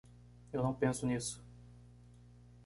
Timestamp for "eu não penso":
0.51-1.05